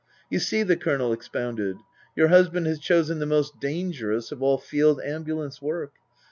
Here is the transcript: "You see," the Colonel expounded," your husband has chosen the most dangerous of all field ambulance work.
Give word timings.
"You 0.31 0.39
see," 0.39 0.63
the 0.63 0.75
Colonel 0.75 1.13
expounded," 1.13 1.77
your 2.15 2.29
husband 2.29 2.65
has 2.65 2.79
chosen 2.79 3.19
the 3.19 3.27
most 3.27 3.59
dangerous 3.59 4.31
of 4.31 4.41
all 4.41 4.57
field 4.57 4.99
ambulance 5.01 5.61
work. 5.61 5.91